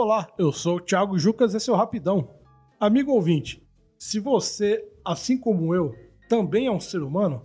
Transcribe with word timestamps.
Olá, 0.00 0.28
eu 0.38 0.52
sou 0.52 0.76
o 0.76 0.80
Thiago 0.80 1.18
Jucas, 1.18 1.56
esse 1.56 1.68
é 1.68 1.72
o 1.72 1.76
Rapidão. 1.76 2.30
Amigo 2.78 3.10
ouvinte, 3.10 3.66
se 3.98 4.20
você, 4.20 4.88
assim 5.04 5.36
como 5.36 5.74
eu, 5.74 5.92
também 6.28 6.68
é 6.68 6.70
um 6.70 6.78
ser 6.78 7.02
humano, 7.02 7.44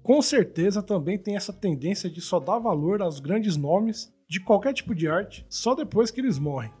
com 0.00 0.22
certeza 0.22 0.84
também 0.84 1.18
tem 1.18 1.34
essa 1.34 1.52
tendência 1.52 2.08
de 2.08 2.20
só 2.20 2.38
dar 2.38 2.60
valor 2.60 3.02
aos 3.02 3.18
grandes 3.18 3.56
nomes 3.56 4.14
de 4.28 4.38
qualquer 4.38 4.72
tipo 4.72 4.94
de 4.94 5.08
arte 5.08 5.44
só 5.50 5.74
depois 5.74 6.12
que 6.12 6.20
eles 6.20 6.38
morrem. 6.38 6.72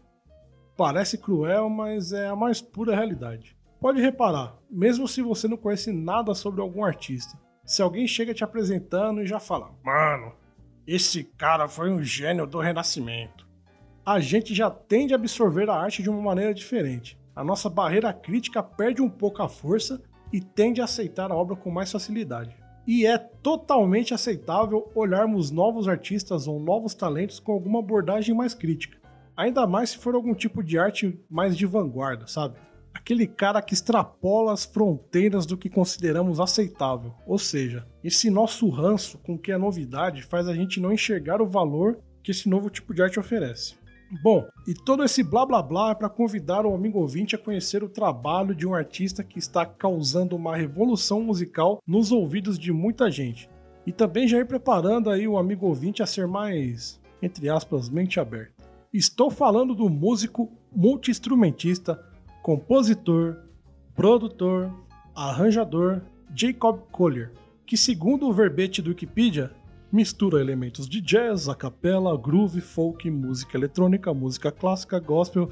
Parece 0.76 1.18
cruel, 1.18 1.68
mas 1.68 2.12
é 2.12 2.28
a 2.28 2.36
mais 2.36 2.60
pura 2.60 2.94
realidade. 2.94 3.56
Pode 3.80 4.00
reparar, 4.00 4.60
mesmo 4.70 5.08
se 5.08 5.22
você 5.22 5.48
não 5.48 5.56
conhece 5.56 5.90
nada 5.90 6.34
sobre 6.34 6.60
algum 6.60 6.84
artista, 6.84 7.36
se 7.64 7.82
alguém 7.82 8.06
chega 8.06 8.32
te 8.32 8.44
apresentando 8.44 9.20
e 9.20 9.26
já 9.26 9.40
fala: 9.40 9.72
Mano, 9.84 10.34
esse 10.86 11.24
cara 11.24 11.66
foi 11.66 11.90
um 11.90 12.00
gênio 12.00 12.46
do 12.46 12.60
Renascimento 12.60 13.49
a 14.10 14.18
gente 14.18 14.52
já 14.52 14.68
tende 14.68 15.14
a 15.14 15.16
absorver 15.16 15.70
a 15.70 15.74
arte 15.74 16.02
de 16.02 16.10
uma 16.10 16.20
maneira 16.20 16.52
diferente. 16.52 17.16
A 17.34 17.44
nossa 17.44 17.70
barreira 17.70 18.12
crítica 18.12 18.60
perde 18.60 19.00
um 19.00 19.08
pouco 19.08 19.40
a 19.40 19.48
força 19.48 20.02
e 20.32 20.40
tende 20.40 20.80
a 20.80 20.84
aceitar 20.84 21.30
a 21.30 21.36
obra 21.36 21.54
com 21.54 21.70
mais 21.70 21.92
facilidade. 21.92 22.56
E 22.84 23.06
é 23.06 23.16
totalmente 23.16 24.12
aceitável 24.12 24.90
olharmos 24.96 25.52
novos 25.52 25.86
artistas 25.86 26.48
ou 26.48 26.58
novos 26.58 26.92
talentos 26.92 27.38
com 27.38 27.52
alguma 27.52 27.78
abordagem 27.78 28.34
mais 28.34 28.52
crítica. 28.52 28.98
Ainda 29.36 29.64
mais 29.64 29.90
se 29.90 29.98
for 29.98 30.16
algum 30.16 30.34
tipo 30.34 30.60
de 30.60 30.76
arte 30.76 31.16
mais 31.30 31.56
de 31.56 31.64
vanguarda, 31.64 32.26
sabe? 32.26 32.58
Aquele 32.92 33.28
cara 33.28 33.62
que 33.62 33.74
extrapola 33.74 34.52
as 34.52 34.64
fronteiras 34.64 35.46
do 35.46 35.56
que 35.56 35.70
consideramos 35.70 36.40
aceitável. 36.40 37.14
Ou 37.24 37.38
seja, 37.38 37.86
esse 38.02 38.28
nosso 38.28 38.68
ranço 38.70 39.18
com 39.18 39.38
que 39.38 39.52
a 39.52 39.58
novidade 39.58 40.24
faz 40.24 40.48
a 40.48 40.54
gente 40.54 40.80
não 40.80 40.92
enxergar 40.92 41.40
o 41.40 41.48
valor 41.48 42.00
que 42.24 42.32
esse 42.32 42.48
novo 42.48 42.68
tipo 42.68 42.92
de 42.92 43.02
arte 43.02 43.20
oferece. 43.20 43.79
Bom, 44.10 44.44
e 44.66 44.74
todo 44.74 45.04
esse 45.04 45.22
blá 45.22 45.46
blá 45.46 45.62
blá 45.62 45.90
é 45.92 45.94
para 45.94 46.08
convidar 46.08 46.66
o 46.66 46.74
amigo 46.74 46.98
ouvinte 46.98 47.36
a 47.36 47.38
conhecer 47.38 47.84
o 47.84 47.88
trabalho 47.88 48.56
de 48.56 48.66
um 48.66 48.74
artista 48.74 49.22
que 49.22 49.38
está 49.38 49.64
causando 49.64 50.34
uma 50.34 50.56
revolução 50.56 51.22
musical 51.22 51.80
nos 51.86 52.10
ouvidos 52.10 52.58
de 52.58 52.72
muita 52.72 53.08
gente. 53.08 53.48
E 53.86 53.92
também 53.92 54.26
já 54.26 54.38
ir 54.38 54.46
preparando 54.46 55.10
aí 55.10 55.28
o 55.28 55.38
amigo 55.38 55.66
ouvinte 55.66 56.02
a 56.02 56.06
ser 56.06 56.26
mais, 56.26 57.00
entre 57.22 57.48
aspas, 57.48 57.88
mente 57.88 58.18
aberta. 58.18 58.64
Estou 58.92 59.30
falando 59.30 59.76
do 59.76 59.88
músico, 59.88 60.50
multi-instrumentista, 60.74 62.04
compositor, 62.42 63.44
produtor, 63.94 64.72
arranjador 65.14 66.02
Jacob 66.34 66.80
Collier, 66.90 67.30
que 67.64 67.76
segundo 67.76 68.28
o 68.28 68.32
verbete 68.32 68.82
do 68.82 68.88
Wikipedia 68.88 69.52
mistura 69.92 70.40
elementos 70.40 70.88
de 70.88 71.00
jazz, 71.00 71.48
a 71.48 71.54
capela, 71.54 72.16
groove, 72.16 72.60
folk, 72.60 73.10
música 73.10 73.56
eletrônica, 73.56 74.14
música 74.14 74.52
clássica, 74.52 75.00
gospel, 75.00 75.48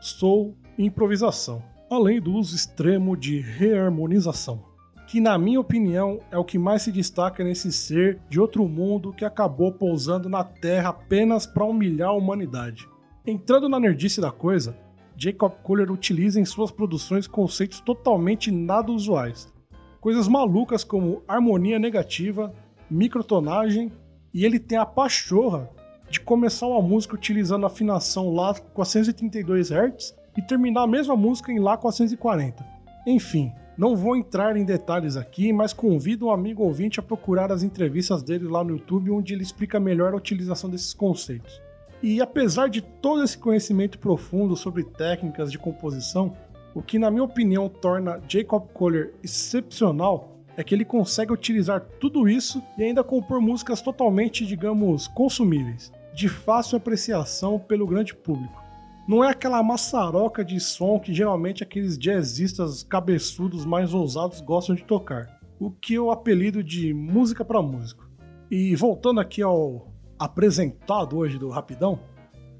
soul 0.00 0.56
e 0.78 0.84
improvisação, 0.84 1.62
além 1.90 2.20
do 2.20 2.32
uso 2.32 2.54
extremo 2.54 3.16
de 3.16 3.40
reharmonização, 3.40 4.62
que 5.08 5.20
na 5.20 5.36
minha 5.36 5.60
opinião 5.60 6.20
é 6.30 6.38
o 6.38 6.44
que 6.44 6.58
mais 6.58 6.82
se 6.82 6.92
destaca 6.92 7.42
nesse 7.42 7.72
ser 7.72 8.20
de 8.28 8.40
outro 8.40 8.68
mundo 8.68 9.12
que 9.12 9.24
acabou 9.24 9.72
pousando 9.72 10.28
na 10.28 10.44
Terra 10.44 10.90
apenas 10.90 11.46
para 11.46 11.64
humilhar 11.64 12.10
a 12.10 12.16
humanidade. 12.16 12.88
Entrando 13.26 13.68
na 13.68 13.80
nerdice 13.80 14.20
da 14.20 14.30
coisa, 14.30 14.76
Jacob 15.16 15.52
Kohler 15.62 15.90
utiliza 15.90 16.38
em 16.38 16.44
suas 16.44 16.70
produções 16.70 17.26
conceitos 17.26 17.80
totalmente 17.80 18.50
nada 18.50 18.92
usuais. 18.92 19.52
Coisas 20.00 20.28
malucas 20.28 20.84
como 20.84 21.22
harmonia 21.26 21.78
negativa, 21.78 22.54
microtonagem 22.90 23.92
e 24.32 24.44
ele 24.44 24.58
tem 24.58 24.78
a 24.78 24.86
pachorra 24.86 25.70
de 26.08 26.20
começar 26.20 26.66
uma 26.66 26.82
música 26.82 27.14
utilizando 27.14 27.64
a 27.64 27.66
afinação 27.66 28.32
Lá 28.32 28.54
432 28.54 29.70
Hz 29.70 30.14
e 30.36 30.42
terminar 30.42 30.82
a 30.82 30.86
mesma 30.86 31.16
música 31.16 31.50
em 31.50 31.58
Lá 31.58 31.76
440. 31.76 32.64
Enfim, 33.06 33.52
não 33.76 33.94
vou 33.94 34.16
entrar 34.16 34.56
em 34.56 34.64
detalhes 34.64 35.16
aqui, 35.16 35.52
mas 35.52 35.72
convido 35.72 36.26
um 36.26 36.30
amigo 36.30 36.62
ouvinte 36.62 36.98
a 36.98 37.02
procurar 37.02 37.52
as 37.52 37.62
entrevistas 37.62 38.22
dele 38.22 38.46
lá 38.46 38.64
no 38.64 38.70
YouTube, 38.70 39.10
onde 39.10 39.34
ele 39.34 39.42
explica 39.42 39.78
melhor 39.78 40.12
a 40.12 40.16
utilização 40.16 40.70
desses 40.70 40.94
conceitos. 40.94 41.60
E 42.02 42.20
apesar 42.20 42.68
de 42.68 42.82
todo 42.82 43.22
esse 43.22 43.36
conhecimento 43.36 43.98
profundo 43.98 44.56
sobre 44.56 44.84
técnicas 44.84 45.50
de 45.50 45.58
composição, 45.58 46.36
o 46.74 46.82
que 46.82 46.98
na 46.98 47.10
minha 47.10 47.24
opinião 47.24 47.68
torna 47.68 48.20
Jacob 48.28 48.66
Kohler 48.72 49.14
excepcional 49.22 50.35
é 50.56 50.64
que 50.64 50.74
ele 50.74 50.84
consegue 50.84 51.32
utilizar 51.32 51.80
tudo 52.00 52.28
isso 52.28 52.62
e 52.78 52.82
ainda 52.82 53.04
compor 53.04 53.40
músicas 53.40 53.82
totalmente, 53.82 54.46
digamos, 54.46 55.06
consumíveis, 55.08 55.92
de 56.14 56.28
fácil 56.28 56.78
apreciação 56.78 57.58
pelo 57.58 57.86
grande 57.86 58.14
público. 58.14 58.64
Não 59.06 59.22
é 59.22 59.30
aquela 59.30 59.62
maçaroca 59.62 60.44
de 60.44 60.58
som 60.58 60.98
que 60.98 61.14
geralmente 61.14 61.62
aqueles 61.62 61.96
jazzistas 61.96 62.82
cabeçudos 62.82 63.64
mais 63.64 63.94
ousados 63.94 64.40
gostam 64.40 64.74
de 64.74 64.82
tocar, 64.82 65.38
o 65.60 65.70
que 65.70 65.94
eu 65.94 66.10
apelido 66.10 66.64
de 66.64 66.92
música 66.92 67.44
para 67.44 67.62
músico. 67.62 68.08
E 68.50 68.74
voltando 68.74 69.20
aqui 69.20 69.42
ao 69.42 69.88
apresentado 70.18 71.18
hoje 71.18 71.38
do 71.38 71.50
Rapidão, 71.50 72.00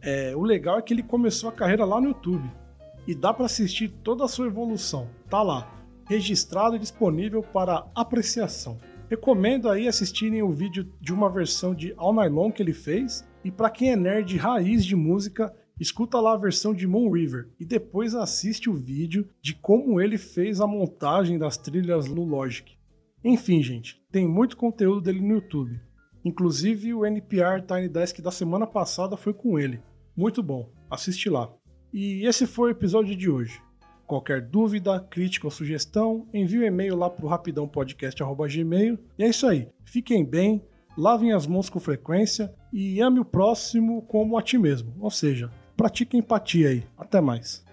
é, 0.02 0.36
o 0.36 0.42
legal 0.42 0.78
é 0.78 0.82
que 0.82 0.92
ele 0.94 1.02
começou 1.02 1.48
a 1.48 1.52
carreira 1.52 1.84
lá 1.84 2.00
no 2.00 2.08
YouTube 2.08 2.48
e 3.06 3.14
dá 3.14 3.32
para 3.32 3.46
assistir 3.46 3.88
toda 4.04 4.24
a 4.24 4.28
sua 4.28 4.46
evolução. 4.46 5.08
Tá 5.28 5.42
lá, 5.42 5.68
registrado 6.06 6.76
e 6.76 6.78
disponível 6.78 7.42
para 7.42 7.86
apreciação. 7.94 8.78
Recomendo 9.08 9.68
aí 9.68 9.86
assistirem 9.86 10.42
o 10.42 10.52
vídeo 10.52 10.92
de 11.00 11.12
uma 11.12 11.30
versão 11.30 11.74
de 11.74 11.94
All 11.96 12.12
Night 12.12 12.34
Long 12.34 12.50
que 12.50 12.62
ele 12.62 12.72
fez, 12.72 13.26
e 13.44 13.50
para 13.50 13.70
quem 13.70 13.92
é 13.92 13.96
nerd 13.96 14.36
raiz 14.36 14.84
de 14.84 14.96
música, 14.96 15.54
escuta 15.78 16.20
lá 16.20 16.32
a 16.32 16.38
versão 16.38 16.74
de 16.74 16.86
Moon 16.86 17.10
River 17.10 17.48
e 17.60 17.64
depois 17.64 18.14
assiste 18.14 18.68
o 18.68 18.74
vídeo 18.74 19.28
de 19.40 19.54
como 19.54 20.00
ele 20.00 20.18
fez 20.18 20.60
a 20.60 20.66
montagem 20.66 21.38
das 21.38 21.56
trilhas 21.56 22.08
no 22.08 22.24
Logic. 22.24 22.76
Enfim, 23.22 23.62
gente, 23.62 24.02
tem 24.10 24.26
muito 24.26 24.56
conteúdo 24.56 25.00
dele 25.00 25.20
no 25.20 25.34
YouTube. 25.34 25.80
Inclusive 26.24 26.92
o 26.92 27.06
NPR 27.06 27.62
Tiny 27.62 27.88
Desk 27.88 28.20
da 28.20 28.30
semana 28.30 28.66
passada 28.66 29.16
foi 29.16 29.32
com 29.32 29.58
ele. 29.58 29.80
Muito 30.16 30.42
bom, 30.42 30.72
assiste 30.90 31.30
lá. 31.30 31.52
E 31.92 32.26
esse 32.26 32.46
foi 32.46 32.70
o 32.70 32.72
episódio 32.72 33.14
de 33.14 33.30
hoje. 33.30 33.62
Qualquer 34.06 34.40
dúvida, 34.40 35.00
crítica 35.00 35.46
ou 35.46 35.50
sugestão, 35.50 36.28
envie 36.32 36.60
um 36.60 36.62
e-mail 36.62 36.96
lá 36.96 37.10
para 37.10 37.24
o 37.24 37.28
rapidãopodcast.gmail. 37.28 38.98
E 39.18 39.24
é 39.24 39.28
isso 39.28 39.46
aí. 39.46 39.68
Fiquem 39.84 40.24
bem, 40.24 40.62
lavem 40.96 41.32
as 41.32 41.46
mãos 41.46 41.68
com 41.68 41.80
frequência 41.80 42.54
e 42.72 43.00
ame 43.00 43.18
o 43.18 43.24
próximo 43.24 44.02
como 44.02 44.38
a 44.38 44.42
ti 44.42 44.58
mesmo. 44.58 44.94
Ou 45.00 45.10
seja, 45.10 45.50
pratique 45.76 46.16
empatia 46.16 46.68
aí. 46.68 46.84
Até 46.96 47.20
mais. 47.20 47.65